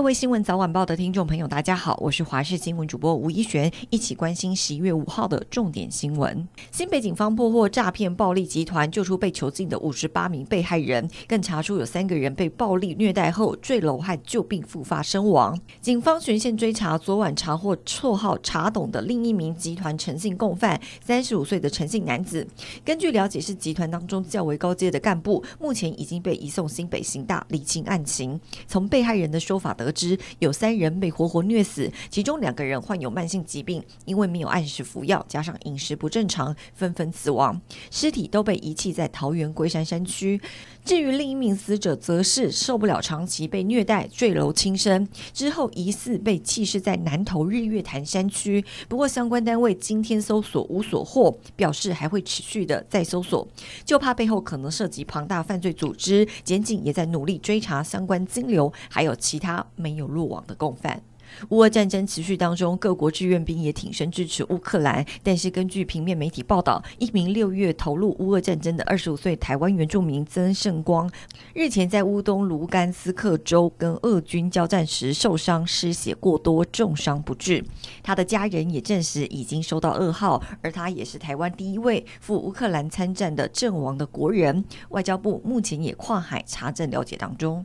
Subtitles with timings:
[0.00, 6.48] 各位新闻早晚报的听众朋友，大家好，我是华视新闻主播吴一璇，一起关心十一月五号的重点新闻。
[6.72, 15.60] 新北警方破获诈骗暴力集团，救出被囚禁的五十八名被害人，更查出有三个人被暴力虐待后坠楼和旧病复发身亡。
[15.82, 22.48] 警方全线追查，昨晚查获绰号“查董”的另一名集团诚信共犯，三十五岁的诚信男子。
[22.82, 28.40] 根据了解，是集团当中较为高阶的干部，目前已经被移送新北刑大理清案情。
[28.66, 37.60] 从被害人的说法得知有三人被活活虐死，其中两个人患有慢性疾病，因为没有按时服药，加上饮食不正常，纷纷死亡。
[37.90, 40.40] 尸体都被遗弃在桃园龟山山区。
[40.84, 48.64] 至于另一名死者，则是受不了长期被虐待，坠楼轻生，之后疑似被弃尸在南投日月潭山区。
[48.88, 53.46] 不过相关单位今天搜索无所获，表示还会持续的再搜索，
[53.84, 56.26] 就怕背后可能涉及庞大犯罪组织。
[56.42, 61.02] 检警也在努力追查相关金流，还有其他没有落网的共犯。
[61.50, 65.06] 乌俄战争持续当中，各国志愿兵也挺身支持乌克兰。
[65.22, 71.08] 但是根据平面媒体报道，一名六月投入乌俄战争的二十五岁台湾原住民曾胜光，
[71.54, 77.64] 日前在乌东卢甘斯克州跟俄军交战时受伤，失血过多，重伤不治。
[78.02, 84.64] 他的家人也证实已经收到噩耗，而他也是台湾第一位赴乌克兰参战的阵亡的国人。
[84.88, 87.64] 外交部目前也跨海查证了解当中。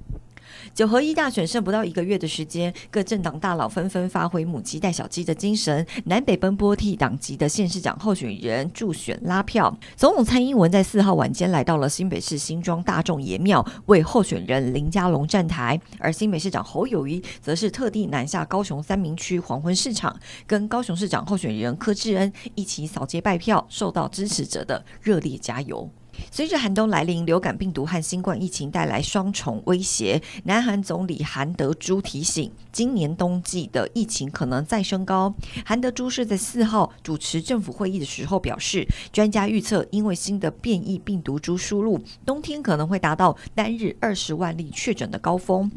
[0.73, 9.77] 九合一大选剩不到一个月的时间，各政党大佬纷纷发挥母鸡带小鸡的精神，南北奔波替党籍的县市长候选人助选拉票。
[9.95, 20.15] 总统蔡英文在四号晚间来到了新北市新庄大众爷庙，为候选人林佳龙站台；而新北市长侯友谊则是特地南下高雄三民区黄昏市场，
[20.45, 25.89] 跟高雄市长候选人柯志恩一起扫街拜票，受到支持者的热烈加油。
[26.31, 30.21] 随着寒冬来临，流感病毒和新冠疫情带来双重威胁。
[30.43, 35.33] 南韩总理韩德洙提醒，今年冬季的疫情可能再升高。
[35.65, 45.71] 韩德洙是在四号主持政府会议的时候表示，专家预测，因为新的变异病毒株输入，冬天可能会达到单日二十万例确诊的高峰。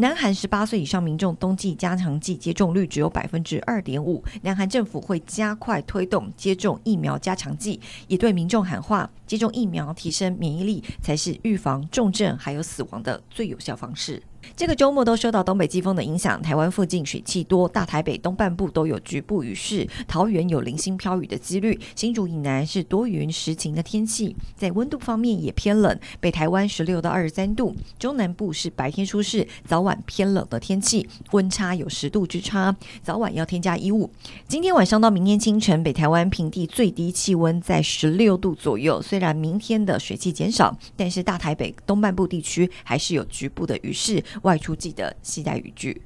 [0.00, 14.22] 南韩十八岁以上民众冬季加强剂接种率只有百分之二点五，南韩政府会加快推动接种疫苗加强剂，也对民众喊话：接种疫苗提升免疫力才是预防重症还有死亡的最有效方式。
[14.56, 24.34] 这个周末都受到东北季风的影响，台湾附近水汽多，大台北东半部都有局部雨势，桃园有零星飘雨的几率，新竹以南是多云时晴的天气。
[24.56, 34.10] 在温度方面也偏冷，北台湾十六到二十三度，中南部是白天舒适，早晚偏冷的天气，温差有十度之差，早晚要添加衣物。
[34.46, 44.22] 今天晚上到明天清晨，北台湾平地最低气温在十六度左右，虽然明天的水汽减少，但是大台北东半部地区还是有局部的雨势。
[44.42, 46.02] 外出记得携带雨具。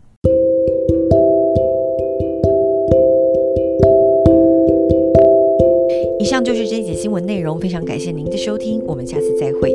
[6.19, 9.75] 以上就是这一节新闻内容，非常感谢您的收听，我们下次再会。